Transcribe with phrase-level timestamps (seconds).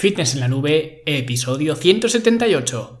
[0.00, 3.00] Fitness en la Nube, episodio 178.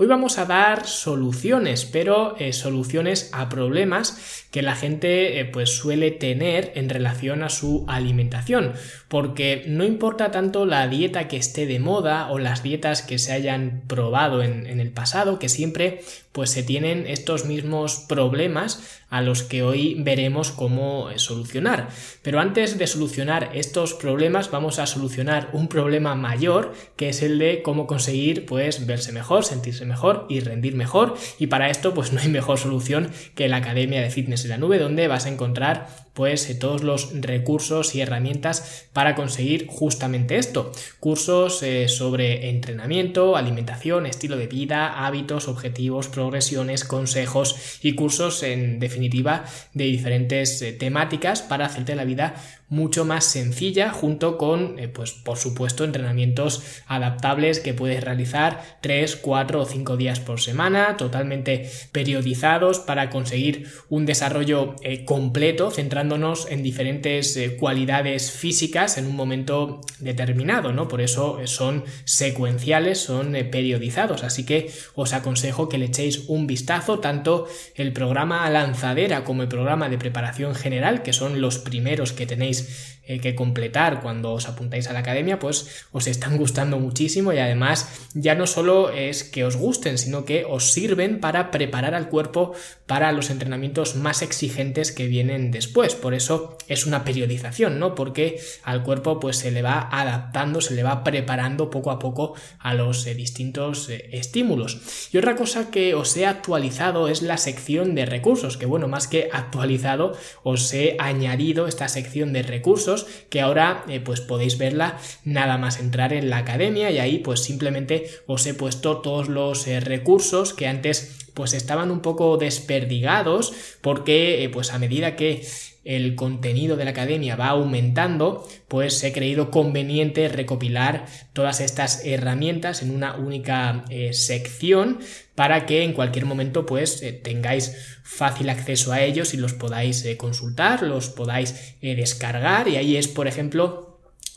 [0.00, 5.76] Hoy vamos a dar soluciones, pero eh, soluciones a problemas que la gente eh, pues
[5.76, 8.72] suele tener en relación a su alimentación,
[9.08, 13.32] porque no importa tanto la dieta que esté de moda o las dietas que se
[13.32, 16.00] hayan probado en, en el pasado, que siempre
[16.32, 21.88] pues se tienen estos mismos problemas a los que hoy veremos cómo eh, solucionar.
[22.22, 27.38] Pero antes de solucionar estos problemas vamos a solucionar un problema mayor que es el
[27.38, 32.12] de cómo conseguir pues verse mejor, sentirse mejor y rendir mejor y para esto pues
[32.12, 35.30] no hay mejor solución que la Academia de Fitness en la Nube donde vas a
[35.30, 35.88] encontrar
[36.20, 40.70] pues todos los recursos y herramientas para conseguir justamente esto.
[40.98, 48.80] Cursos eh, sobre entrenamiento, alimentación, estilo de vida, hábitos, objetivos, progresiones, consejos y cursos en
[48.80, 52.34] definitiva de diferentes eh, temáticas para hacerte la vida
[52.70, 59.60] mucho más sencilla junto con pues por supuesto entrenamientos adaptables que puedes realizar 3, 4
[59.60, 66.00] o 5 días por semana totalmente periodizados para conseguir un desarrollo completo centrado
[66.48, 70.88] en diferentes eh, cualidades físicas en un momento determinado, ¿no?
[70.88, 76.24] Por eso eh, son secuenciales, son eh, periodizados, así que os aconsejo que le echéis
[76.28, 81.58] un vistazo tanto el programa lanzadera como el programa de preparación general, que son los
[81.58, 86.36] primeros que tenéis days que completar cuando os apuntáis a la academia, pues os están
[86.38, 91.20] gustando muchísimo y además ya no solo es que os gusten, sino que os sirven
[91.20, 92.52] para preparar al cuerpo
[92.86, 95.94] para los entrenamientos más exigentes que vienen después.
[95.94, 97.94] Por eso es una periodización, ¿no?
[97.94, 102.34] Porque al cuerpo pues se le va adaptando, se le va preparando poco a poco
[102.58, 105.08] a los eh, distintos eh, estímulos.
[105.12, 109.06] Y otra cosa que os he actualizado es la sección de recursos, que bueno, más
[109.08, 114.98] que actualizado, os he añadido esta sección de recursos que ahora eh, pues podéis verla
[115.24, 119.66] nada más entrar en la academia y ahí pues simplemente os he puesto todos los
[119.66, 125.46] recursos que antes pues estaban un poco desperdigados porque pues a medida que
[125.84, 132.82] el contenido de la academia va aumentando, pues he creído conveniente recopilar todas estas herramientas
[132.82, 134.98] en una única eh, sección
[135.34, 140.04] para que en cualquier momento pues eh, tengáis fácil acceso a ellos y los podáis
[140.04, 142.68] eh, consultar, los podáis descargar.
[142.68, 143.89] Y ahí es por ejemplo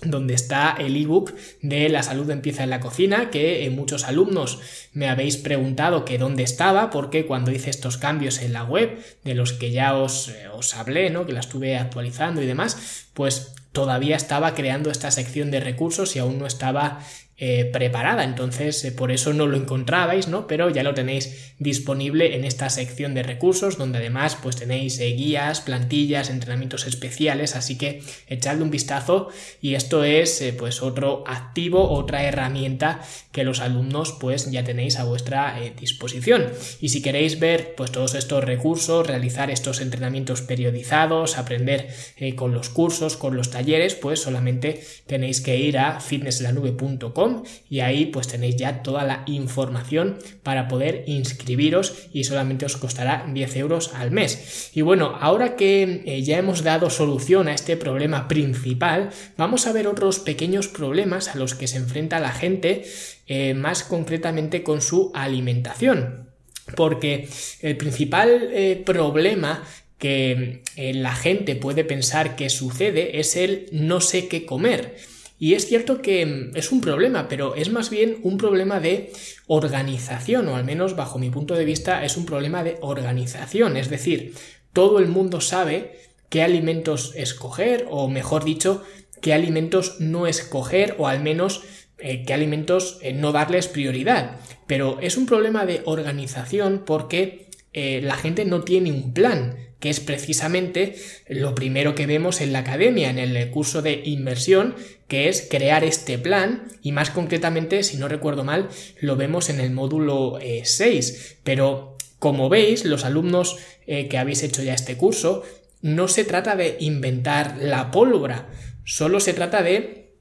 [0.06, 4.60] donde está el ebook de la salud empieza en la cocina, que muchos alumnos
[4.94, 9.36] me habéis preguntado que dónde estaba, porque cuando hice estos cambios en la web, de
[9.36, 11.26] los que ya os, eh, os hablé, ¿no?
[11.26, 16.20] que la estuve actualizando y demás, pues todavía estaba creando esta sección de recursos y
[16.20, 17.00] aún no estaba
[17.36, 20.46] eh, preparada, entonces eh, por eso no lo encontrabais, ¿no?
[20.46, 25.08] Pero ya lo tenéis disponible en esta sección de recursos, donde además pues tenéis eh,
[25.14, 29.30] guías, plantillas, entrenamientos especiales, así que echadle un vistazo
[29.62, 33.02] y esto es pues otro activo, otra herramienta
[33.32, 36.52] que los alumnos pues ya tenéis a vuestra disposición.
[36.82, 41.88] Y si queréis ver pues todos estos recursos, realizar estos entrenamientos periodizados, aprender
[42.36, 47.24] con los cursos, con los talleres, pues solamente tenéis que ir a fitnesslanube.com
[47.70, 53.26] y ahí pues tenéis ya toda la información para poder inscribiros y solamente os costará
[53.28, 54.72] 10 euros al mes.
[54.74, 59.74] Y bueno, ahora que eh, ya hemos dado solución a este problema principal, vamos a
[59.74, 62.84] ver otros pequeños problemas a los que se enfrenta la gente
[63.28, 66.30] eh, más concretamente con su alimentación.
[66.76, 67.28] Porque
[67.62, 69.64] el principal eh, problema
[69.98, 74.98] que la gente puede pensar que sucede es el no sé qué comer.
[75.44, 79.12] Y es cierto que mm, es un problema, pero es más bien un problema de
[79.46, 83.76] organización, o al menos bajo mi punto de vista es un problema de organización.
[83.76, 84.36] Es decir,
[84.72, 86.00] todo el mundo sabe
[86.30, 88.84] qué alimentos escoger, o mejor dicho,
[89.20, 91.64] qué alimentos no escoger, o al menos
[91.98, 94.38] eh, qué alimentos eh, no darles prioridad.
[94.66, 99.90] Pero es un problema de organización porque eh, la gente no tiene un plan que
[99.90, 100.96] es precisamente
[101.28, 104.76] lo primero que vemos en la academia, en el curso de inversión,
[105.14, 108.70] que es crear este plan y más concretamente, si no recuerdo mal,
[109.00, 111.10] lo vemos en el módulo 6.
[111.12, 115.44] Eh, Pero como veis, los alumnos eh, que habéis hecho ya este curso,
[115.84, 118.50] no se trata de inventar la pólvora,
[118.86, 120.16] solo se trata de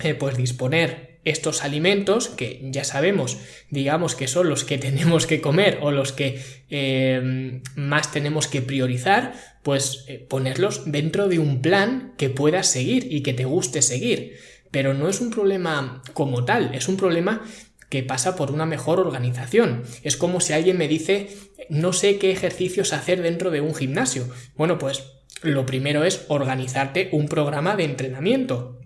[0.00, 3.38] eh, pues disponer estos alimentos que ya sabemos,
[3.70, 6.40] digamos que son los que tenemos que comer o los que
[6.70, 13.12] eh, más tenemos que priorizar, pues eh, ponerlos dentro de un plan que puedas seguir
[13.12, 14.38] y que te guste seguir.
[14.70, 17.42] Pero no es un problema como tal, es un problema
[17.88, 19.84] que pasa por una mejor organización.
[20.02, 21.28] Es como si alguien me dice
[21.68, 24.28] no sé qué ejercicios hacer dentro de un gimnasio.
[24.56, 25.04] Bueno, pues
[25.42, 28.80] lo primero es organizarte un programa de entrenamiento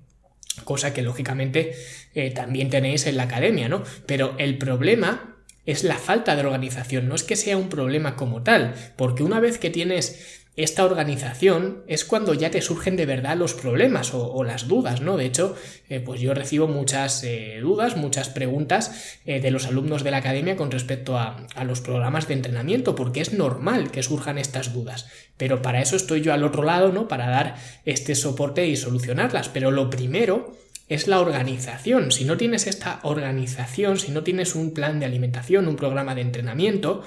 [0.65, 1.73] cosa que lógicamente
[2.15, 3.83] eh, también tenéis en la academia, ¿no?
[4.07, 5.37] Pero el problema
[5.69, 9.39] es la falta de organización, no es que sea un problema como tal, porque una
[9.39, 14.45] vez que tienes esta organización es cuando ya te surgen de verdad los problemas o,
[14.45, 15.17] las dudas, ¿no?
[15.17, 15.55] De hecho,
[15.89, 20.57] eh, pues yo recibo muchas eh, dudas, muchas preguntas de los alumnos de la academia
[20.57, 25.07] con respecto a, a, los programas de entrenamiento, porque es normal que surjan estas dudas.
[25.37, 27.09] Pero para eso estoy yo al otro lado, ¿no?
[27.09, 29.49] Para dar este soporte y solucionarlas.
[29.49, 30.57] Pero lo primero
[30.89, 32.11] es la organización.
[32.13, 36.23] Si no tienes esta organización, si no tienes un plan de alimentación, un programa de
[36.23, 37.03] entrenamiento,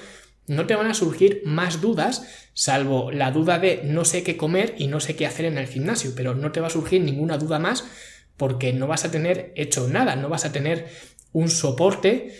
[0.46, 4.74] no te van a surgir más dudas, salvo la duda de no sé qué comer
[4.78, 7.38] y no sé qué hacer en el gimnasio, pero no te va a surgir ninguna
[7.38, 7.84] duda más
[8.36, 10.88] porque no vas a tener hecho nada, no vas a tener
[11.32, 12.34] un soporte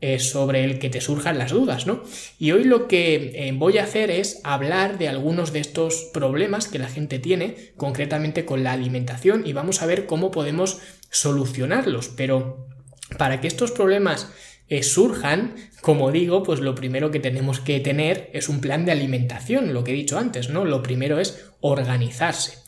[0.00, 2.04] eh, sobre el que te surjan las dudas, ¿no?
[2.38, 6.68] Y hoy lo que eh, voy a hacer es hablar de algunos de estos problemas
[6.68, 10.78] que la gente tiene, concretamente con la alimentación, y vamos a ver cómo podemos
[11.10, 12.10] solucionarlos.
[12.10, 12.68] Pero
[13.16, 14.28] para que estos problemas
[14.68, 18.92] eh, surjan, como digo, pues lo primero que tenemos que tener es un plan de
[18.92, 20.64] alimentación, lo que he dicho antes, ¿no?
[20.64, 22.58] Lo primero es organizarse.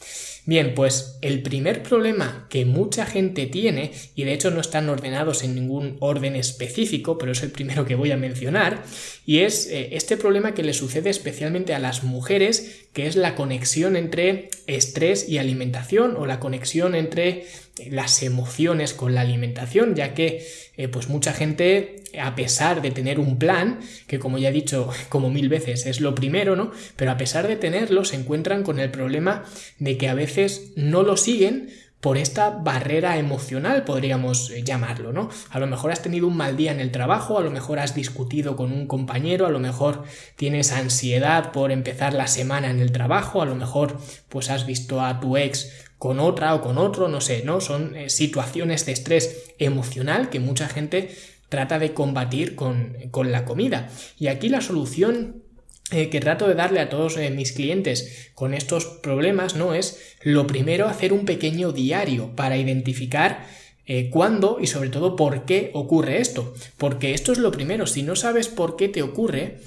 [0.47, 5.44] Bien, pues el primer problema que mucha gente tiene, y de hecho no están ordenados
[5.44, 8.82] en ningún orden específico, pero es el primero que voy a mencionar,
[9.31, 13.37] y es eh, este problema que le sucede especialmente a las mujeres, que es la
[13.37, 17.47] conexión entre estrés y alimentación, o la conexión entre
[17.88, 20.44] las emociones con la alimentación, ya que
[20.77, 23.79] eh, pues mucha gente, a pesar de tener un plan,
[24.09, 26.73] que como ya he dicho como mil veces es lo primero, ¿no?
[26.97, 29.44] Pero a pesar de tenerlo, se encuentran con el problema
[29.79, 35.29] de que a veces no lo siguen por esta barrera emocional, podríamos eh, llamarlo, ¿no?
[35.50, 37.94] A lo mejor has tenido un mal día en el trabajo, a lo mejor has
[37.94, 40.05] discutido con un compañero, a lo mejor
[40.37, 43.99] tienes ansiedad por empezar la semana en el trabajo, a lo mejor
[44.29, 47.61] pues has visto a tu ex con otra o con otro, no sé, ¿no?
[47.61, 51.14] Son eh, situaciones de estrés emocional que mucha gente
[51.50, 53.91] trata de combatir con, la comida.
[54.19, 55.43] Y aquí la solución
[55.90, 59.75] eh, que trato de darle a todos eh, mis clientes con estos problemas, ¿no?
[59.75, 63.60] Es lo primero hacer un pequeño diario para identificar
[64.12, 66.54] cuándo y sobre todo por qué ocurre esto.
[66.76, 69.58] Porque esto es lo primero, si no sabes por qué te ocurre,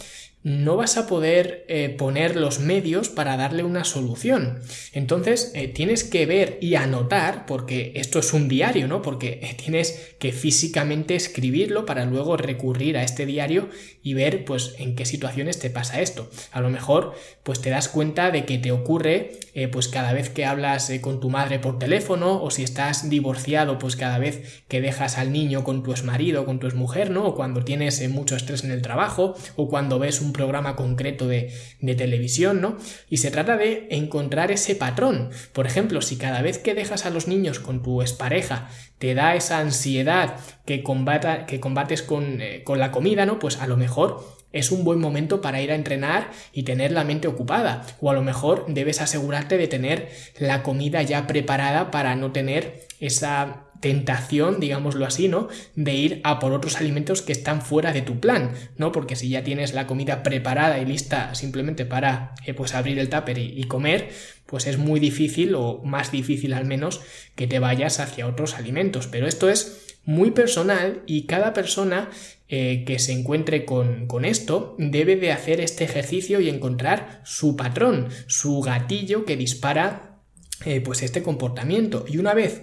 [0.44, 4.60] no vas a poder eh, poner los medios para darle una solución.
[4.92, 9.02] Entonces eh, tienes que ver y anotar, porque esto es un diario, ¿no?
[9.02, 13.70] Porque eh, tienes que físicamente escribirlo para luego recurrir a este diario
[14.02, 16.30] y ver pues en qué situaciones te pasa esto.
[16.52, 17.14] A lo mejor
[17.44, 19.32] pues te das cuenta de que te ocurre
[19.72, 23.96] pues cada vez que hablas con tu madre por teléfono o si estás divorciado pues
[23.96, 27.26] cada vez que dejas al niño con tu exmarido, con tu exmujer, ¿no?
[27.26, 31.54] O cuando tienes mucho estrés en el trabajo o cuando ves un programa concreto de,
[31.96, 32.78] televisión, ¿no?
[33.10, 35.30] Y se trata de encontrar ese patrón.
[35.54, 39.36] Por ejemplo, si cada vez que dejas a los niños con tu expareja te da
[39.36, 40.36] esa ansiedad
[40.66, 43.40] que, combata, que combates con, eh, con la comida, ¿no?
[43.40, 47.04] Pues a lo mejor es un buen momento para ir a entrenar y tener la
[47.04, 47.86] mente ocupada.
[48.00, 52.88] O a lo mejor debes asegurarte de tener la comida ya preparada para no tener
[53.00, 55.50] esa tentación, digámoslo así, ¿no?
[55.76, 58.94] De ir a por otros alimentos que están fuera de tu plan, ¿no?
[58.94, 63.10] Porque si ya tienes la comida preparada y lista simplemente para, eh, pues, abrir el
[63.10, 64.10] tupper y, comer,
[64.46, 67.02] pues es muy difícil, o más difícil al menos,
[67.36, 69.08] que te vayas hacia otros alimentos.
[69.08, 72.10] Pero esto es muy personal y cada persona
[72.48, 77.58] eh, que se encuentre con, con, esto debe de hacer este ejercicio y encontrar su
[77.58, 80.22] patrón, su gatillo que dispara
[80.64, 82.06] eh, pues este comportamiento.
[82.08, 82.62] Y una vez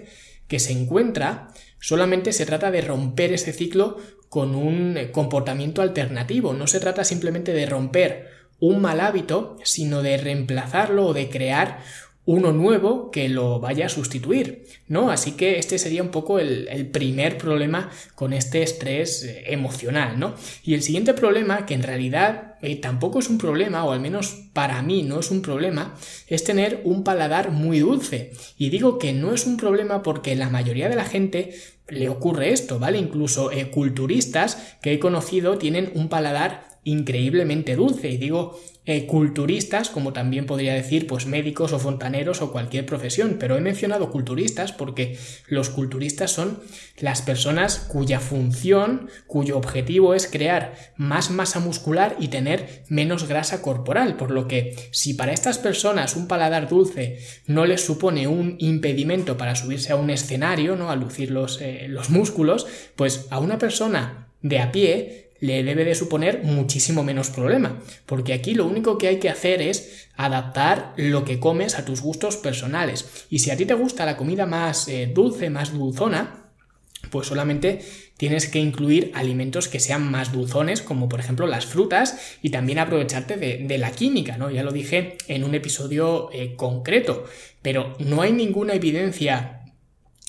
[0.51, 1.47] que se encuentra,
[1.79, 3.95] solamente se trata de romper ese ciclo
[4.27, 6.51] con un eh, comportamiento alternativo.
[6.51, 8.27] No se trata simplemente de romper
[8.59, 11.79] un mal hábito, sino de reemplazarlo o de crear
[12.25, 15.09] uno nuevo que lo vaya a sustituir, ¿no?
[15.09, 20.35] Así que este sería un poco el, primer problema con este estrés eh, emocional, ¿no?
[20.63, 24.49] Y el siguiente problema, que en realidad eh, tampoco es un problema, o al menos
[24.53, 25.95] para mí no es un problema,
[26.27, 28.31] es tener un paladar muy dulce.
[28.57, 31.55] Y digo que no es un problema porque la mayoría de la gente
[31.87, 32.99] le ocurre esto, ¿vale?
[32.99, 38.09] Incluso eh, culturistas que he conocido tienen un paladar increíblemente dulce.
[38.09, 43.37] Y digo eh, culturistas, como también podría decir, pues médicos o fontaneros o cualquier profesión.
[43.39, 46.59] Pero he mencionado culturistas porque los culturistas son
[46.99, 53.61] las personas cuya función, cuyo objetivo es crear más masa muscular y tener menos grasa
[53.61, 54.17] corporal.
[54.17, 59.37] Por lo que si para estas personas un paladar dulce no les supone un impedimento
[59.37, 60.89] para subirse a un escenario, ¿no?
[60.89, 65.83] A lucir los, eh, los músculos, pues a una persona de a pie le debe
[65.83, 70.93] de suponer muchísimo menos problema, porque aquí lo único que hay que hacer es adaptar
[70.97, 73.25] lo que comes a tus gustos personales.
[73.29, 76.45] Y si a ti te gusta la comida más eh, dulce, más dulzona,
[77.09, 77.81] pues solamente
[78.17, 82.77] tienes que incluir alimentos que sean más dulzones, como por ejemplo las frutas, y también
[82.77, 84.51] aprovecharte de, la química, ¿no?
[84.51, 87.25] Ya lo dije en un episodio eh, concreto,
[87.63, 89.63] pero no hay ninguna evidencia,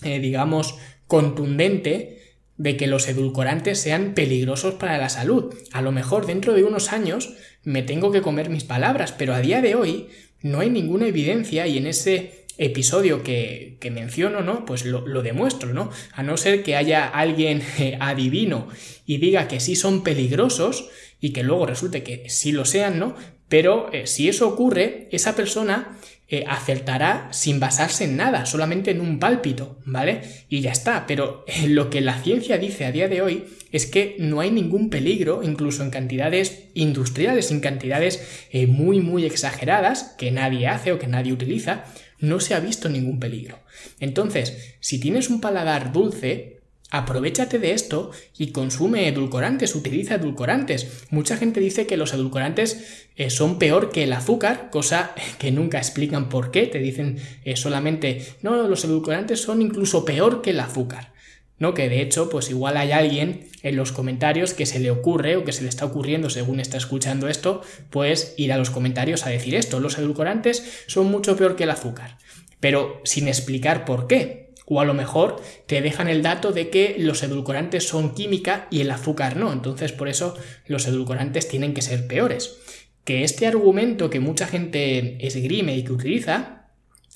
[0.02, 0.76] eh, digamos,
[1.06, 2.21] contundente
[2.56, 5.54] de que los edulcorantes sean peligrosos para la salud.
[5.72, 9.40] A lo mejor dentro de unos años me tengo que comer mis palabras, pero a
[9.40, 10.08] día de hoy
[10.42, 14.64] no hay ninguna evidencia y en ese episodio que, menciono, ¿no?
[14.64, 15.90] Pues lo, demuestro, ¿no?
[16.12, 17.62] A no ser que haya alguien
[18.00, 18.68] adivino
[19.06, 20.88] y diga que sí son peligrosos
[21.20, 23.14] y que luego resulte que sí lo sean, ¿no?
[23.52, 29.02] Pero eh, si eso ocurre, esa persona eh, acertará sin basarse en nada, solamente en
[29.02, 30.22] un pálpito, ¿vale?
[30.48, 33.84] Y ya está, pero eh, lo que la ciencia dice a día de hoy es
[33.84, 38.26] que no hay ningún peligro, incluso en cantidades industriales, en cantidades
[38.68, 41.84] muy, muy exageradas, que nadie hace o que nadie utiliza,
[42.20, 43.58] no se ha visto ningún peligro.
[44.00, 46.61] Entonces, si tienes un paladar dulce,
[46.94, 51.06] Aprovechate de esto y consume edulcorantes, utiliza edulcorantes.
[51.08, 55.78] Mucha gente dice que los edulcorantes eh, son peor que el azúcar, cosa que nunca
[55.78, 56.66] explican por qué.
[56.66, 61.14] Te dicen eh, solamente, no, los edulcorantes son incluso peor que el azúcar.
[61.58, 61.72] ¿no?
[61.72, 65.44] Que de hecho, pues igual hay alguien en los comentarios que se le ocurre o
[65.44, 69.30] que se le está ocurriendo según está escuchando esto, pues ir a los comentarios a
[69.30, 72.18] decir esto, los edulcorantes son mucho peor que el azúcar,
[72.60, 74.41] pero sin explicar por qué.
[74.66, 78.80] O a lo mejor te dejan el dato de que los edulcorantes son química y
[78.80, 79.52] el azúcar no.
[79.52, 82.58] Entonces por eso los edulcorantes tienen que ser peores.
[83.04, 86.68] Que este argumento que mucha gente esgrime y que utiliza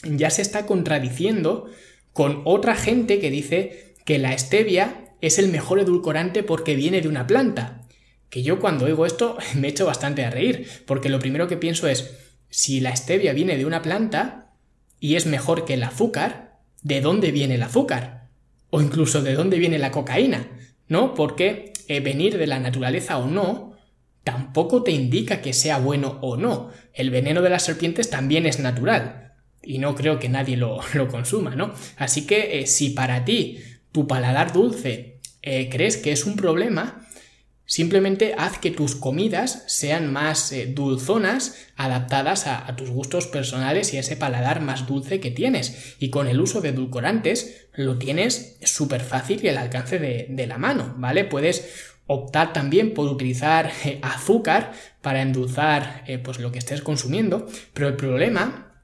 [0.02, 1.70] ya se está contradiciendo
[2.12, 7.08] con otra gente que dice que la stevia es el mejor edulcorante porque viene de
[7.08, 7.82] una planta.
[8.30, 11.88] Que yo cuando oigo esto me echo bastante a reír, porque lo primero que pienso
[11.88, 12.16] es,
[12.48, 14.54] si la stevia viene de una planta
[15.00, 16.45] y es mejor que el azúcar,
[16.82, 18.28] de dónde viene el azúcar
[18.70, 20.48] o incluso de dónde viene la cocaína,
[20.88, 21.14] ¿no?
[21.14, 23.76] Porque eh, venir de la naturaleza o no
[24.24, 26.70] tampoco te indica que sea bueno o no.
[26.92, 30.80] El veneno de las serpientes también es natural y no creo que nadie lo,
[31.10, 31.72] consuma, ¿no?
[31.96, 33.60] Así que eh, si para ti
[33.92, 37.05] tu paladar dulce eh, crees que es un problema,
[37.66, 43.96] Simplemente haz que tus comidas sean más eh, dulzonas, adaptadas a, tus gustos personales y
[43.96, 45.96] a ese paladar más dulce que tienes.
[45.98, 50.58] Y con el uso de edulcorantes lo tienes súper fácil y al alcance de, la
[50.58, 51.24] mano, ¿vale?
[51.24, 57.48] Puedes optar también por utilizar eh, azúcar para endulzar eh, pues lo que estés consumiendo,
[57.74, 58.74] pero el problema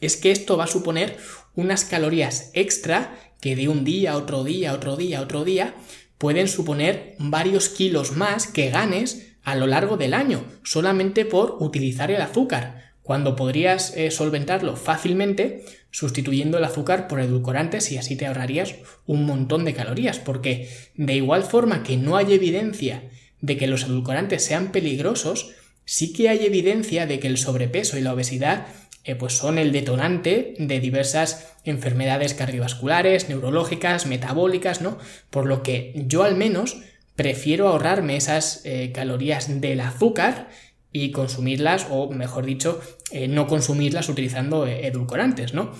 [0.00, 1.16] es que esto va a suponer
[1.56, 5.74] unas calorías extra que de un día, otro día, otro día, otro día,
[6.20, 12.10] pueden suponer varios kilos más que ganes a lo largo del año, solamente por utilizar
[12.10, 18.26] el azúcar, cuando podrías eh, solventarlo fácilmente sustituyendo el azúcar por edulcorantes y así te
[18.26, 18.74] ahorrarías
[19.06, 23.08] un montón de calorías, porque de igual forma que no hay evidencia
[23.40, 25.52] de que los edulcorantes sean peligrosos,
[25.86, 28.66] sí que hay evidencia de que el sobrepeso y la obesidad
[29.04, 34.98] eh, pues son el detonante de diversas enfermedades cardiovasculares, neurológicas, metabólicas, ¿no?
[35.30, 36.76] Por lo que yo al menos
[37.16, 40.50] prefiero ahorrarme esas eh, calorías del azúcar
[40.92, 42.80] y consumirlas, o mejor dicho,
[43.10, 45.72] eh, no consumirlas utilizando edulcorantes, ¿no?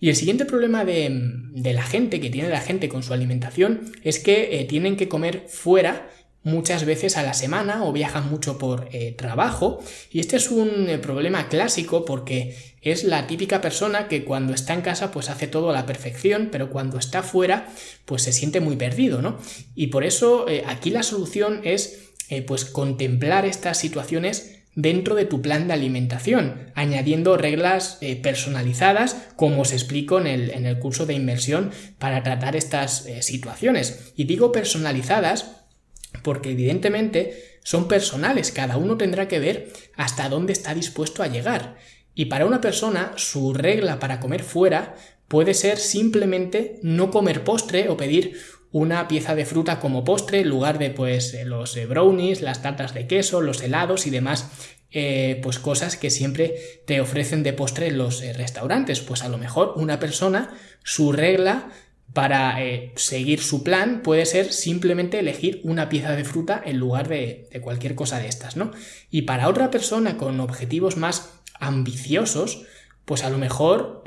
[0.00, 3.90] Y el siguiente problema de, de, la gente, que tiene la gente con su alimentación,
[4.04, 6.08] es que tienen que comer fuera
[6.44, 9.80] muchas veces a la semana o viajan mucho por eh, trabajo
[10.10, 14.74] y este es un eh, problema clásico porque es la típica persona que cuando está
[14.74, 17.68] en casa pues hace todo a la perfección pero cuando está fuera
[18.04, 19.38] pues se siente muy perdido ¿no?
[19.74, 22.04] y por eso eh, aquí la solución es
[22.46, 29.72] pues contemplar estas situaciones dentro de tu plan de alimentación, añadiendo reglas personalizadas, como os
[29.72, 34.12] explico en el, en el, curso de inmersión para tratar estas situaciones.
[34.14, 35.57] Y digo personalizadas
[36.22, 41.76] porque evidentemente son personales, cada uno tendrá que ver hasta dónde está dispuesto a llegar.
[42.14, 44.96] Y para una persona, su regla para comer fuera
[45.28, 50.48] puede ser simplemente no comer postre o pedir una pieza de fruta como postre en
[50.48, 54.50] lugar de pues eh, los eh, brownies, las tartas de queso, los helados y demás
[54.90, 56.54] eh, pues cosas que siempre
[56.86, 59.00] te ofrecen de postre en los restaurantes.
[59.00, 61.70] Pues a lo mejor una persona, su regla
[62.12, 62.58] para
[62.96, 67.60] seguir su plan puede ser simplemente elegir una pieza de fruta en lugar de, de,
[67.60, 68.72] cualquier cosa de estas, ¿no?
[69.10, 72.64] Y para otra persona con objetivos más ambiciosos,
[73.04, 74.02] pues a lo mejor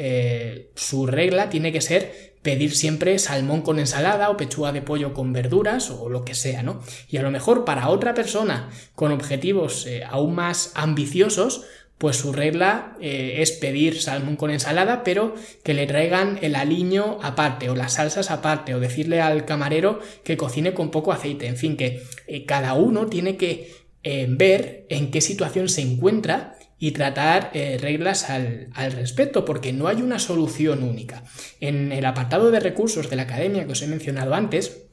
[0.76, 5.32] su regla tiene que ser pedir siempre salmón con ensalada o pechuga de pollo con
[5.34, 6.82] verduras o lo que sea, ¿no?
[7.08, 11.64] Y a lo mejor para otra persona con objetivos eh, aún más ambiciosos,
[12.02, 17.20] pues su regla eh, es pedir salmón con ensalada, pero que le traigan el aliño
[17.22, 21.48] aparte o las salsas aparte, o decirle al camarero que cocine con poco aceite.
[21.48, 26.94] En fin, que eh, cada uno tiene que ver en qué situación se encuentra y
[26.94, 31.24] tratar eh, reglas al, respecto, porque no hay una solución única.
[31.60, 34.88] En el apartado de recursos de la academia que os he mencionado antes,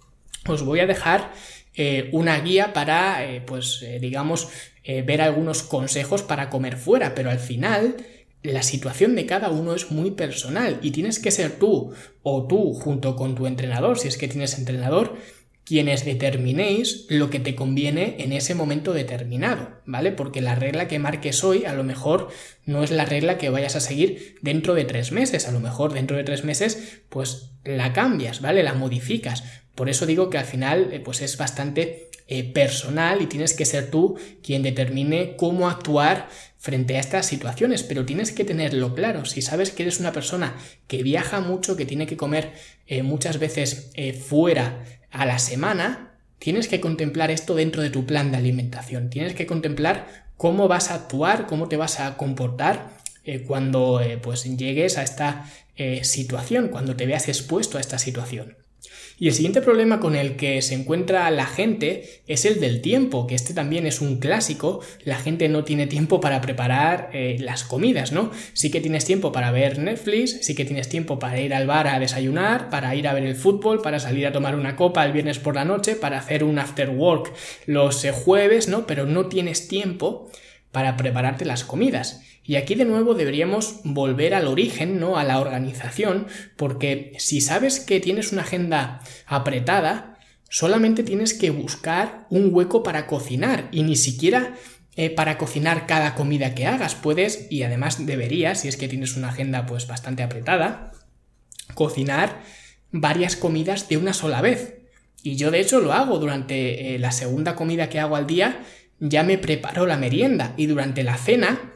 [0.46, 1.32] os voy a dejar
[1.74, 4.50] eh, una guía para, eh, pues, digamos,
[5.06, 7.96] ver algunos consejos para comer fuera, pero al final
[8.42, 11.92] la situación de cada uno es muy personal y tienes que ser tú
[12.22, 15.16] o tú junto con tu entrenador, si es que tienes entrenador,
[15.64, 20.12] quienes determinéis lo que te conviene en ese momento determinado, ¿vale?
[20.12, 22.28] Porque la regla que marques hoy a lo mejor
[22.64, 25.92] no es la regla que vayas a seguir dentro de tres meses, a lo mejor
[25.92, 28.62] dentro de tres meses pues la cambias, ¿vale?
[28.62, 29.44] La modificas.
[29.74, 33.64] Por eso digo que al final eh, pues es bastante eh, personal y tienes que
[33.64, 39.24] ser tú quien determine cómo actuar frente a estas situaciones, pero tienes que tenerlo claro.
[39.24, 40.56] Si sabes que eres una persona
[40.86, 42.52] que viaja mucho, que tiene que comer
[42.86, 43.90] eh, muchas veces
[44.26, 49.10] fuera a la semana, tienes que contemplar esto dentro de tu plan de alimentación.
[49.10, 52.90] Tienes que contemplar cómo vas a actuar, cómo te vas a comportar
[53.24, 55.44] eh, cuando eh, pues llegues a esta
[55.76, 58.56] eh, situación, cuando te veas expuesto a esta situación.
[59.20, 63.26] Y el siguiente problema con el que se encuentra la gente es el del tiempo,
[63.26, 64.80] que este también es un clásico.
[65.02, 68.30] La gente no tiene tiempo para preparar eh, las comidas, ¿no?
[68.52, 71.88] Sí que tienes tiempo para ver Netflix, sí que tienes tiempo para ir al bar
[71.88, 75.12] a desayunar, para ir a ver el fútbol, para salir a tomar una copa el
[75.12, 77.32] viernes por la noche, para hacer un after work
[77.66, 78.86] los eh, jueves, ¿no?
[78.86, 80.30] Pero no tienes tiempo
[80.70, 82.22] para prepararte las comidas.
[82.48, 85.18] Y aquí de nuevo deberíamos volver al origen, ¿no?
[85.18, 92.26] A la organización, porque si sabes que tienes una agenda apretada, solamente tienes que buscar
[92.30, 94.54] un hueco para cocinar y ni siquiera
[94.96, 96.94] eh, para cocinar cada comida que hagas.
[96.94, 100.92] Puedes, y además deberías, si es que tienes una agenda pues bastante apretada,
[101.74, 102.40] cocinar
[102.90, 104.78] varias comidas de una sola vez.
[105.22, 108.62] Y yo de hecho lo hago durante eh, la segunda comida que hago al día,
[109.00, 111.74] ya me preparo la merienda y durante la cena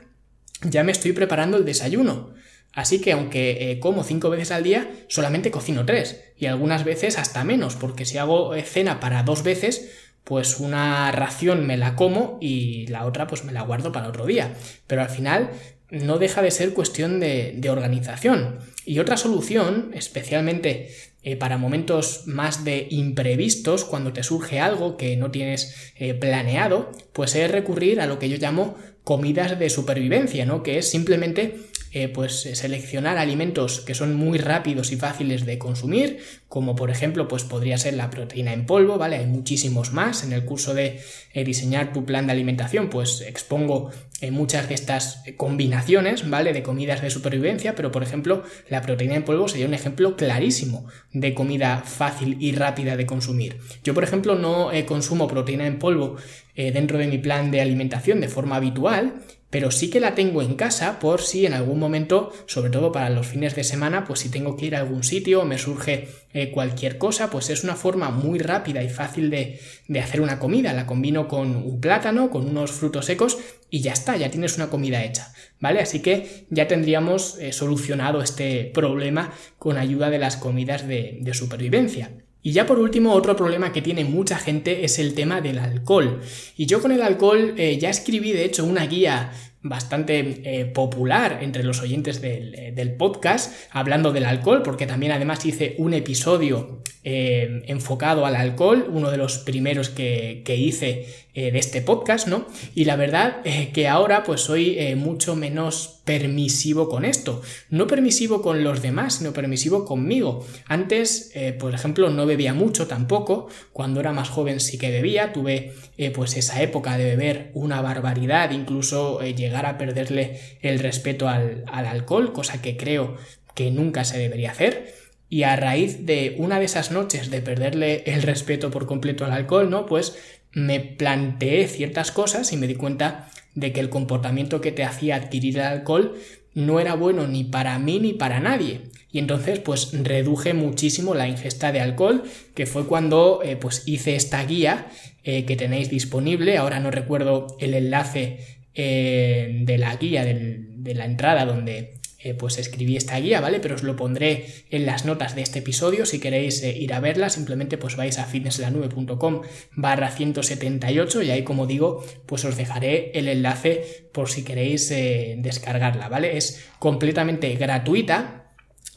[0.62, 2.34] ya me estoy preparando el desayuno.
[2.72, 6.22] Así que aunque eh, como cinco veces al día, solamente cocino tres.
[6.36, 9.90] Y algunas veces hasta menos, porque si hago eh, cena para dos veces,
[10.24, 14.26] pues una ración me la como y la otra pues me la guardo para otro
[14.26, 14.54] día.
[14.86, 15.50] Pero al final
[15.92, 18.58] no deja de ser cuestión de, organización.
[18.84, 20.88] Y otra solución, especialmente
[21.22, 27.36] eh, para momentos más de imprevistos, cuando te surge algo que no tienes planeado, pues
[27.36, 30.62] es recurrir a lo que yo llamo comidas de supervivencia, ¿no?
[30.62, 31.56] Que es simplemente
[31.94, 37.28] eh, pues seleccionar alimentos que son muy rápidos y fáciles de consumir, como por ejemplo,
[37.28, 39.16] pues podría ser la proteína en polvo, ¿vale?
[39.16, 40.24] Hay muchísimos más.
[40.24, 41.00] En el curso de
[41.34, 43.90] eh, diseñar tu plan de alimentación, pues expongo
[44.22, 46.54] eh, muchas de estas combinaciones, ¿vale?
[46.54, 50.86] De comidas de supervivencia, pero por ejemplo, la proteína en polvo sería un ejemplo clarísimo
[51.12, 53.58] de comida fácil y rápida de consumir.
[53.84, 56.16] Yo, por ejemplo, no consumo proteína en polvo
[56.54, 59.14] dentro de mi plan de alimentación de forma habitual,
[59.52, 63.10] pero sí que la tengo en casa por si en algún momento, sobre todo para
[63.10, 66.08] los fines de semana, pues si tengo que ir a algún sitio o me surge
[66.32, 69.60] eh, cualquier cosa, pues es una forma muy rápida y fácil de,
[70.00, 70.72] hacer una comida.
[70.72, 73.36] La combino con un plátano, con unos frutos secos
[73.72, 75.80] y ya está, ya tienes una comida hecha, ¿vale?
[75.80, 82.10] Así que ya tendríamos eh, solucionado este problema con ayuda de las comidas de, supervivencia.
[82.42, 86.20] Y ya por último, otro problema que tiene mucha gente es el tema del alcohol.
[86.54, 89.32] Y yo con el alcohol eh, ya escribí, de hecho, una guía
[89.62, 95.44] bastante eh, popular entre los oyentes eh, del, podcast, hablando del alcohol, porque también además
[95.46, 101.58] hice un episodio eh, enfocado al alcohol, uno de los primeros que, que hice de
[101.58, 102.46] este podcast, ¿no?
[102.74, 103.40] Y la verdad
[103.72, 109.32] que ahora pues soy mucho menos permisivo con esto, no permisivo con los demás, sino
[109.32, 110.46] permisivo conmigo.
[110.66, 115.72] Antes, por ejemplo, no bebía mucho tampoco, cuando era más joven sí que bebía, tuve
[116.14, 122.32] pues esa época de beber una barbaridad, incluso llegar a perderle el respeto al, alcohol,
[122.32, 123.16] cosa que creo
[123.54, 124.94] que nunca se debería hacer.
[125.28, 129.32] Y a raíz de una de esas noches de perderle el respeto por completo al
[129.32, 129.86] alcohol, ¿no?
[129.86, 130.18] Pues
[130.52, 135.16] me planteé ciertas cosas y me di cuenta de que el comportamiento que te hacía
[135.16, 136.16] adquirir el alcohol
[136.54, 138.82] no era bueno ni para mí ni para nadie.
[139.10, 144.16] Y entonces pues reduje muchísimo la ingesta de alcohol, que fue cuando eh, pues hice
[144.16, 144.86] esta guía
[145.24, 146.56] eh, que tenéis disponible.
[146.56, 152.58] Ahora no recuerdo el enlace eh, de la guía de la entrada donde eh, pues
[152.58, 153.58] escribí esta guía, ¿vale?
[153.60, 157.00] Pero os lo pondré en las notas de este episodio si queréis eh, ir a
[157.00, 159.42] verla, simplemente pues vais a fitnesslanube.com
[159.74, 166.08] barra 178 y ahí como digo pues os dejaré el enlace por si queréis descargarla,
[166.08, 166.36] ¿vale?
[166.36, 168.42] Es completamente gratuita,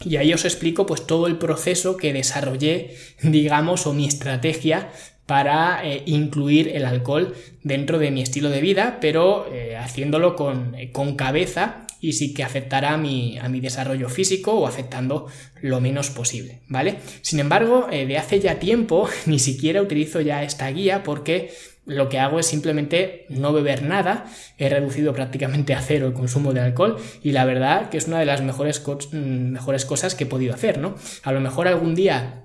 [0.03, 4.91] y ahí os explico pues todo el proceso que desarrollé, digamos, o mi estrategia
[5.25, 7.33] para incluir el alcohol
[7.63, 9.47] dentro de mi estilo de vida, pero
[9.79, 14.67] haciéndolo con, con, cabeza y sí que afectará a mi, a mi desarrollo físico o
[14.67, 15.27] afectando
[15.61, 16.97] lo menos posible, ¿vale?
[17.21, 21.51] Sin embargo, eh, de hace ya tiempo ni siquiera utilizo ya esta guía porque
[21.85, 24.25] lo que hago es simplemente no beber nada,
[24.57, 28.19] he reducido prácticamente a cero el consumo de alcohol y la verdad que es una
[28.19, 29.17] de las mejores, mm,
[29.51, 30.95] mejores cosas que he podido hacer, ¿no?
[31.23, 32.44] A lo mejor algún día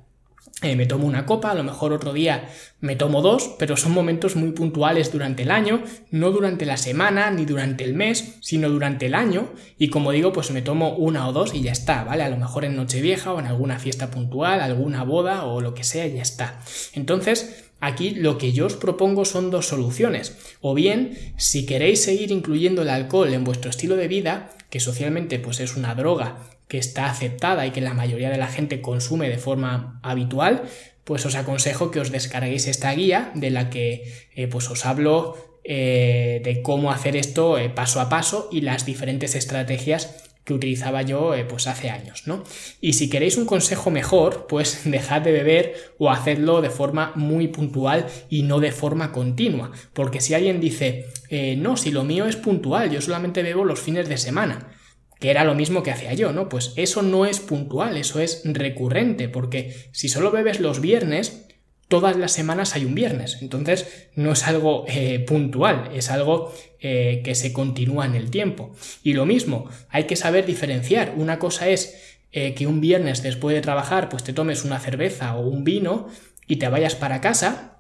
[0.62, 3.92] eh, me tomo una copa, a lo mejor otro día me tomo dos, pero son
[3.92, 8.68] momentos muy puntuales durante el año, no durante la semana ni durante el mes, sino
[8.68, 9.48] durante el año.
[9.78, 12.24] Y como digo, pues me tomo una o dos y ya está, ¿vale?
[12.24, 15.84] A lo mejor en Nochevieja o en alguna fiesta puntual, alguna boda o lo que
[15.84, 16.60] sea, ya está.
[16.92, 20.36] Entonces, Aquí lo que yo os propongo son dos soluciones.
[20.60, 25.38] O bien, si queréis seguir incluyendo el alcohol en vuestro estilo de vida, que socialmente
[25.38, 29.28] pues es una droga que está aceptada y que la mayoría de la gente consume
[29.28, 30.62] de forma habitual,
[31.02, 34.04] pues os aconsejo que os descarguéis esta guía de la que
[34.36, 38.86] eh, pues os hablo eh, de cómo hacer esto eh, paso a paso y las
[38.86, 42.44] diferentes estrategias que utilizaba yo pues hace años, ¿no?
[42.80, 47.48] Y si queréis un consejo mejor, pues dejad de beber o hacedlo de forma muy
[47.48, 51.06] puntual y no de forma continua, porque si alguien dice,
[51.58, 54.79] no, si lo mío es puntual, yo solamente bebo los fines de semana,
[55.20, 56.48] que era lo mismo que hacía yo, ¿no?
[56.48, 61.46] Pues eso no es puntual, eso es recurrente, porque si solo bebes los viernes,
[61.88, 67.20] todas las semanas hay un viernes, entonces no es algo eh, puntual, es algo eh,
[67.22, 68.74] que se continúa en el tiempo.
[69.02, 73.54] Y lo mismo, hay que saber diferenciar, una cosa es eh, que un viernes después
[73.54, 76.08] de trabajar pues te tomes una cerveza o un vino
[76.46, 77.79] y te vayas para casa,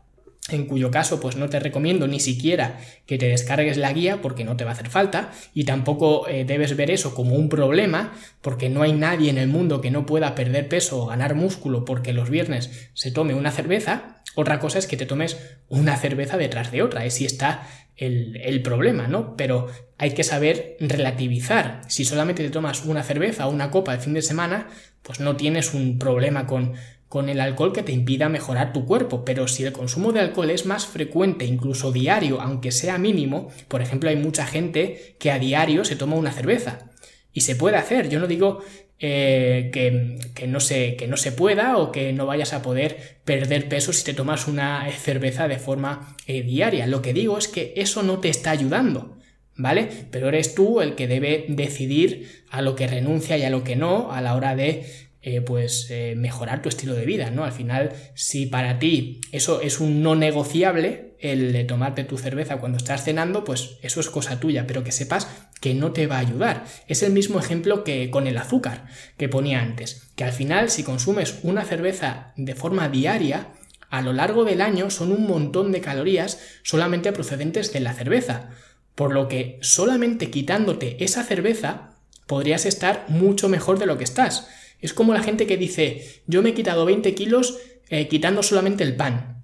[0.56, 4.44] en cuyo caso pues no te recomiendo ni siquiera que te descargues la guía porque
[4.44, 8.12] no te va a hacer falta y tampoco eh, debes ver eso como un problema
[8.40, 11.84] porque no hay nadie en el mundo que no pueda perder peso o ganar músculo
[11.84, 14.22] porque los viernes se tome una cerveza.
[14.36, 15.36] Otra cosa es que te tomes
[15.68, 19.36] una cerveza detrás de otra, es si está el, el problema, ¿no?
[19.36, 21.82] Pero hay que saber relativizar.
[21.88, 24.68] Si solamente te tomas una cerveza o una copa el fin de semana,
[25.02, 26.74] pues no tienes un problema con
[27.10, 30.48] con el alcohol que te impida mejorar tu cuerpo, pero si el consumo de alcohol
[30.48, 35.40] es más frecuente, incluso diario, aunque sea mínimo, por ejemplo, hay mucha gente que a
[35.40, 36.88] diario se toma una cerveza.
[37.32, 38.60] Y se puede hacer, yo no digo
[39.00, 43.68] eh, que, no se, que no se pueda o que no vayas a poder perder
[43.68, 46.86] peso si te tomas una cerveza de forma eh, diaria.
[46.86, 49.16] Lo que digo es que eso no te está ayudando.
[49.56, 49.88] ¿Vale?
[50.10, 53.76] Pero eres tú el que debe decidir a lo que renuncia y a lo que
[53.76, 54.86] no a la hora de
[55.22, 57.44] eh, pues eh, mejorar tu estilo de vida, ¿no?
[57.44, 62.56] Al final, si para ti eso es un no negociable, el de tomarte tu cerveza
[62.56, 65.28] cuando estás cenando, pues eso es cosa tuya, pero que sepas
[65.60, 66.64] que no te va a ayudar.
[66.88, 68.86] Es el mismo ejemplo que con el azúcar
[69.18, 73.48] que ponía antes, que al final si consumes una cerveza de forma diaria,
[73.90, 78.50] a lo largo del año son un montón de calorías solamente procedentes de la cerveza,
[78.94, 81.90] por lo que solamente quitándote esa cerveza
[82.26, 84.48] podrías estar mucho mejor de lo que estás.
[84.80, 88.84] Es como la gente que dice, yo me he quitado 20 kilos eh, quitando solamente
[88.84, 89.42] el pan.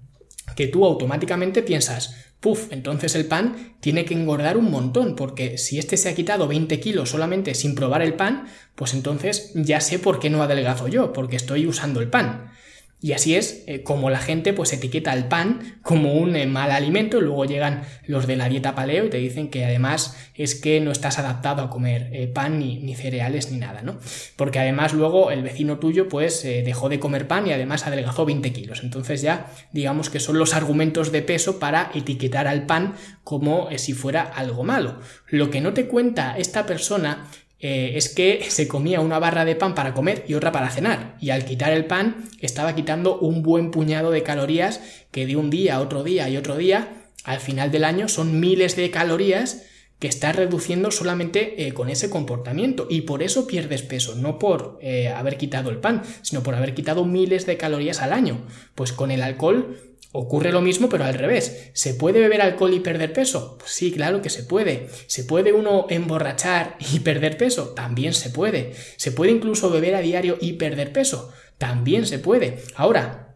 [0.55, 5.79] Que tú automáticamente piensas, puff, entonces el pan tiene que engordar un montón, porque si
[5.79, 9.99] este se ha quitado 20 kilos solamente sin probar el pan, pues entonces ya sé
[9.99, 12.51] por qué no adelgazo yo, porque estoy usando el pan.
[12.99, 16.71] Y así es eh, como la gente pues etiqueta el pan como un eh, mal
[16.71, 20.79] alimento luego llegan los de la dieta paleo y te dicen que además es que
[20.81, 23.99] no estás adaptado a comer eh, pan ni, cereales ni nada, ¿no?
[24.35, 28.51] Porque además luego el vecino tuyo pues dejó de comer pan y además adelgazó 20
[28.51, 28.81] kilos.
[28.83, 33.93] Entonces ya digamos que son los argumentos de peso para etiquetar al pan como si
[33.93, 34.99] fuera algo malo.
[35.27, 37.27] Lo que no te cuenta esta persona
[37.59, 41.17] eh, es que se comía una barra de pan para comer y otra para cenar.
[41.19, 45.49] Y al quitar el pan estaba quitando un buen puñado de calorías que de un
[45.49, 49.63] día otro día y otro día, al final del año son miles de calorías
[49.99, 54.77] que estás reduciendo solamente eh, con ese comportamiento y por eso pierdes peso, no por
[54.81, 58.45] eh, haber quitado el pan, sino por haber quitado miles de calorías al año.
[58.75, 59.75] Pues con el alcohol
[60.11, 61.69] ocurre lo mismo, pero al revés.
[61.73, 63.57] ¿Se puede beber alcohol y perder peso?
[63.59, 64.87] Pues sí, claro que se puede.
[65.07, 67.69] ¿Se puede uno emborrachar y perder peso?
[67.69, 68.73] También se puede.
[68.97, 71.31] ¿Se puede incluso beber a diario y perder peso?
[71.57, 72.63] También se puede.
[72.75, 73.35] Ahora,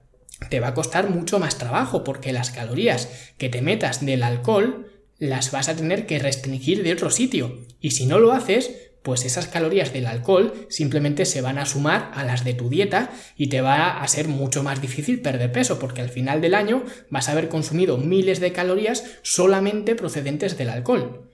[0.49, 4.91] te va a costar mucho más trabajo porque las calorías que te metas del alcohol
[5.19, 7.60] las vas a tener que restringir de otro sitio.
[7.79, 12.11] Y si no lo haces, pues esas calorías del alcohol simplemente se van a sumar
[12.13, 15.79] a las de tu dieta y te va a ser mucho más difícil perder peso
[15.79, 20.69] porque al final del año vas a haber consumido miles de calorías solamente procedentes del
[20.69, 21.27] alcohol.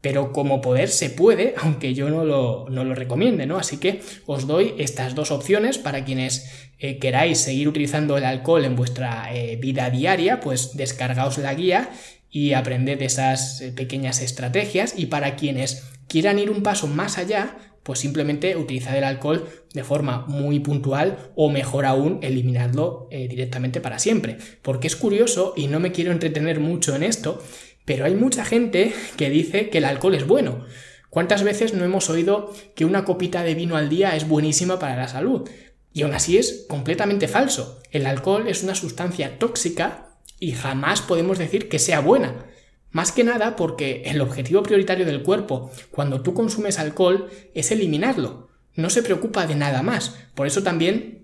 [0.00, 3.58] Pero como poder se puede, aunque yo no lo, no lo recomiende, ¿no?
[3.58, 8.64] Así que os doy estas dos opciones para quienes eh, queráis seguir utilizando el alcohol
[8.64, 11.90] en vuestra eh, vida diaria, pues descargaos la guía
[12.30, 17.56] y aprended esas eh, pequeñas estrategias y para quienes quieran ir un paso más allá,
[17.84, 23.80] pues simplemente utilizad el alcohol de forma muy puntual o mejor aún eliminadlo eh, directamente
[23.80, 24.36] para siempre.
[24.60, 27.42] Porque es curioso y no me quiero entretener mucho en esto,
[27.84, 30.66] pero hay mucha gente que dice que el alcohol es bueno.
[31.10, 34.96] ¿Cuántas veces no hemos oído que una copita de vino al día es buenísima para
[34.96, 35.48] la salud?
[35.92, 37.80] Y aún así es completamente falso.
[37.92, 42.49] El alcohol es una sustancia tóxica y jamás podemos decir que sea buena.
[42.92, 48.48] Más que nada porque el objetivo prioritario del cuerpo cuando tú consumes alcohol es eliminarlo.
[48.74, 50.16] No se preocupa de nada más.
[50.34, 51.20] Por eso también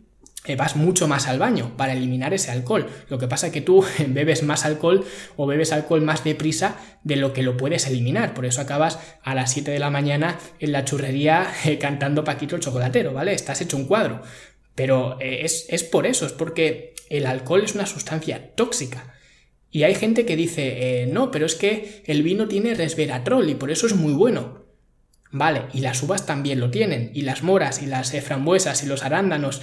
[0.47, 2.87] eh, vas mucho más al baño para eliminar ese alcohol.
[3.09, 5.05] Lo que pasa es que tú bebes más alcohol
[5.37, 8.33] o bebes alcohol más deprisa de lo que lo puedes eliminar.
[8.33, 12.55] Por eso acabas a las 7 de la mañana en la churrería eh, cantando Paquito
[12.55, 13.33] el chocolatero, ¿vale?
[13.33, 14.23] Estás hecho un cuadro.
[14.77, 19.16] Pero eh, es, es por eso, es porque el alcohol es una sustancia tóxica.
[19.77, 23.57] Y hay gente que dice, eh, no, pero es que el vino tiene resveratrol y
[23.57, 24.65] por eso es muy bueno.
[25.31, 29.05] Vale, y las uvas también lo tienen, y las moras, y las frambuesas, y los
[29.05, 29.61] arándanos,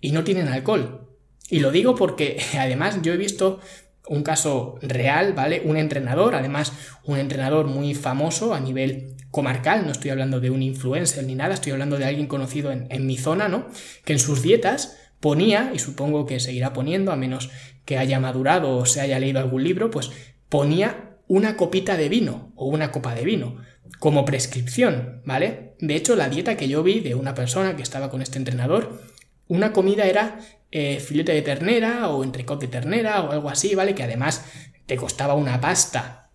[0.00, 1.08] y no tienen alcohol.
[1.50, 3.58] Y lo digo porque además yo he visto
[4.06, 5.62] un caso real, ¿vale?
[5.64, 10.62] Un entrenador, además un entrenador muy famoso a nivel comarcal, no estoy hablando de un
[10.62, 13.66] influencer ni nada, estoy hablando de alguien conocido en, en mi zona, ¿no?
[14.04, 17.50] Que en sus dietas ponía, y supongo que seguirá poniendo, a menos
[17.86, 20.10] que haya madurado o se haya leído algún libro, pues
[20.50, 23.56] ponía una copita de vino o una copa de vino
[23.98, 25.74] como prescripción, ¿vale?
[25.78, 29.00] De hecho, la dieta que yo vi de una persona que estaba con este entrenador,
[29.48, 30.38] una comida era
[30.70, 33.94] eh, filete de ternera o entrecot de ternera o algo así, ¿vale?
[33.94, 34.44] Que además
[34.86, 36.25] te costaba una pasta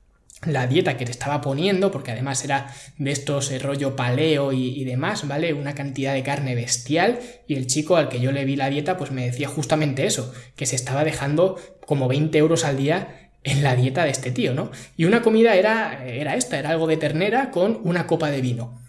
[0.46, 4.84] la dieta que te estaba poniendo, porque además era de estos eh, rollo paleo y,
[4.86, 5.54] demás, ¿vale?
[5.54, 8.98] Una cantidad de carne bestial y el chico al que yo le vi la dieta
[8.98, 13.64] pues me decía justamente eso, que se estaba dejando como 20 euros al día en
[13.64, 14.72] la dieta de este tío, ¿no?
[14.98, 18.80] Y una comida era, era esta, era algo de ternera con una copa de vino.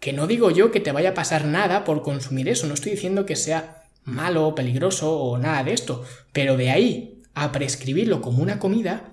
[0.00, 2.92] Que no digo yo que te vaya a pasar nada por consumir eso, no estoy
[2.92, 8.42] diciendo que sea malo, peligroso o nada de esto, pero de ahí a prescribirlo como
[8.42, 9.12] una comida,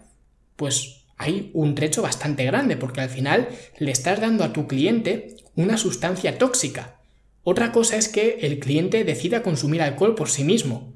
[0.55, 3.49] pues hay un trecho bastante grande porque al final
[3.79, 6.99] le estás dando a tu cliente una sustancia tóxica.
[7.43, 10.93] Otra cosa es que el cliente decida consumir alcohol por sí mismo.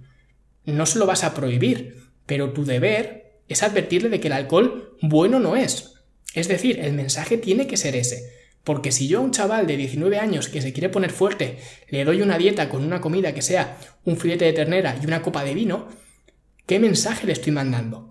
[0.64, 4.98] No se lo vas a prohibir, pero tu deber es advertirle de que el alcohol
[5.02, 5.96] bueno no es.
[6.34, 8.32] Es decir, el mensaje tiene que ser ese.
[8.64, 11.58] Porque si yo a un chaval de 19 años que se quiere poner fuerte
[11.90, 15.24] le doy una dieta con una comida que sea un filete de ternera y una
[15.24, 15.88] copa de vino,
[16.68, 18.11] ¿qué mensaje le estoy mandando?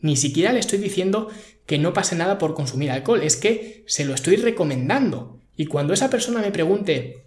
[0.00, 1.28] Ni siquiera le estoy diciendo
[1.66, 5.40] que no pase nada por consumir alcohol, es que se lo estoy recomendando.
[5.56, 7.24] Y cuando esa persona me pregunte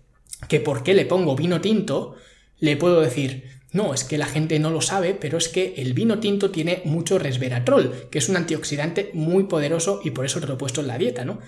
[0.48, 2.16] que por qué le pongo vino tinto,
[2.60, 5.94] le puedo decir, no, es que la gente no lo sabe, pero es que el
[5.94, 10.48] vino tinto tiene mucho resveratrol, que es un antioxidante muy poderoso y por eso te
[10.48, 11.40] lo he puesto en la dieta, ¿no?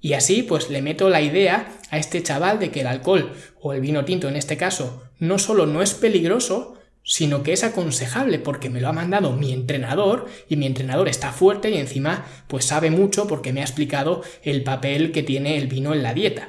[0.00, 3.72] Y así pues le meto la idea a este chaval de que el alcohol o
[3.72, 8.38] el vino tinto en este caso no solo no es peligroso, sino que es aconsejable
[8.38, 12.64] porque me lo ha mandado mi entrenador y mi entrenador está fuerte y encima pues
[12.64, 16.48] sabe mucho porque me ha explicado el papel que tiene el vino en la dieta.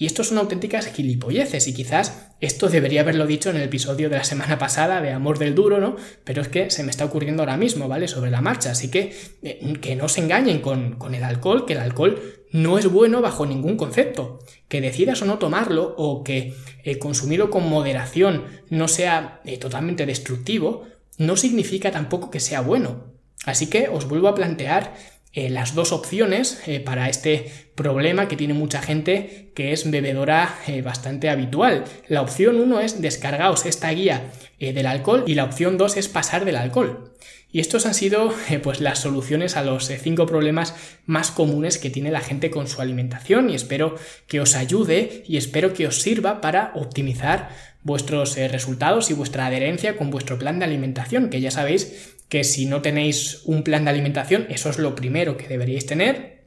[0.00, 4.16] Y esto son auténticas gilipolleces y quizás esto debería haberlo dicho en el episodio de
[4.16, 5.96] la semana pasada de Amor del Duro, ¿no?
[6.22, 8.06] Pero es que se me está ocurriendo ahora mismo, ¿vale?
[8.06, 8.70] Sobre la marcha.
[8.70, 12.78] Así que eh, que no se engañen con, con el alcohol, que el alcohol no
[12.78, 14.38] es bueno bajo ningún concepto.
[14.68, 20.06] Que decidas o no tomarlo o que eh, consumirlo con moderación no sea eh, totalmente
[20.06, 23.14] destructivo, no significa tampoco que sea bueno.
[23.44, 24.94] Así que os vuelvo a plantear
[25.34, 31.30] las dos opciones para este problema que tiene mucha gente que es bebedora eh, bastante
[31.30, 31.84] habitual.
[32.08, 36.08] La opción 1 es descargaos esta guía eh, del alcohol y la opción 2 es
[36.08, 37.14] pasar del alcohol.
[37.50, 40.74] Y estos han sido eh, pues las soluciones a los cinco problemas
[41.06, 43.94] más comunes que tiene la gente con su alimentación y espero
[44.26, 47.48] que os ayude y espero que os sirva para optimizar
[47.82, 52.66] vuestros resultados y vuestra adherencia con vuestro plan de alimentación, que ya sabéis que si
[52.66, 56.38] no tenéis un plan de alimentación, eso es lo primero que deberíais tener.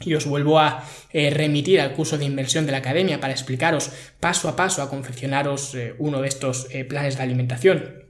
[0.00, 3.90] Y os vuelvo a eh, remitir al curso de inversión de la academia para explicaros
[4.20, 8.07] paso a paso a confeccionaros eh, uno de estos eh, planes de alimentación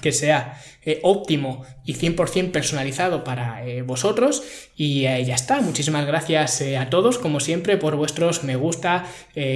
[0.00, 0.60] que sea
[1.02, 4.42] óptimo y 100% personalizado para vosotros.
[4.74, 5.60] Y ya está.
[5.60, 9.04] Muchísimas gracias a todos como siempre por vuestros me gusta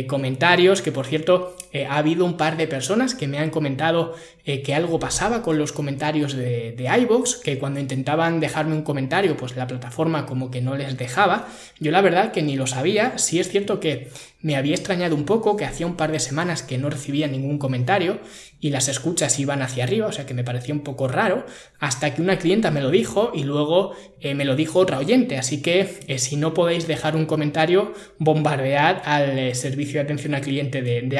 [0.08, 1.56] comentarios que por cierto
[1.88, 4.14] ha habido un par de personas que me han comentado
[4.44, 8.82] eh, que algo pasaba con los comentarios de, de iVoox, que cuando intentaban dejarme un
[8.82, 11.46] comentario, pues la plataforma como que no les dejaba.
[11.78, 14.10] Yo la verdad que ni lo sabía, sí es cierto que
[14.42, 17.58] me había extrañado un poco, que hacía un par de semanas que no recibía ningún
[17.58, 18.18] comentario
[18.60, 21.46] y las escuchas iban hacia arriba, o sea que me parecía un poco raro,
[21.78, 25.38] hasta que una clienta me lo dijo y luego eh, me lo dijo otra oyente,
[25.38, 30.42] así que eh, si no podéis dejar un comentario, bombardead al servicio de atención al
[30.42, 31.18] cliente de, de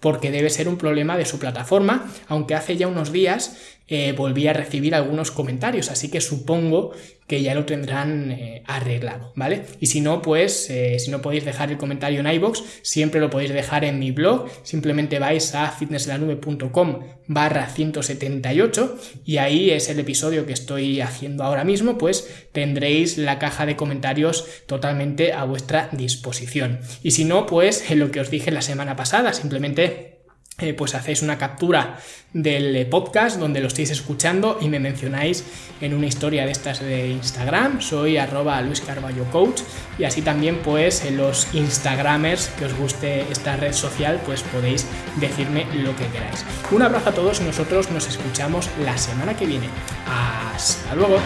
[0.00, 4.12] porque debe ser un problema de su plataforma, aunque que hace ya unos días eh,
[4.12, 6.92] volví a recibir algunos comentarios, así que supongo
[7.26, 9.62] que ya lo tendrán eh, arreglado, ¿vale?
[9.80, 13.30] Y si no, pues eh, si no podéis dejar el comentario en iBox, siempre lo
[13.30, 19.98] podéis dejar en mi blog, simplemente vais a fitnesslanube.com barra 178 y ahí es el
[19.98, 25.88] episodio que estoy haciendo ahora mismo, pues tendréis la caja de comentarios totalmente a vuestra
[25.92, 26.80] disposición.
[27.02, 30.13] Y si no, pues lo que os dije la semana pasada, simplemente
[30.58, 31.98] eh, pues hacéis una captura
[32.32, 35.44] del eh, podcast donde lo estáis escuchando y me mencionáis
[35.80, 37.80] en una historia de estas de Instagram.
[37.80, 39.62] Soy arroba Luis Carballo Coach
[39.98, 44.86] y así también pues en los Instagramers que os guste esta red social pues podéis
[45.16, 46.44] decirme lo que queráis.
[46.70, 49.68] Un abrazo a todos nosotros nos escuchamos la semana que viene.
[50.06, 51.18] Hasta luego.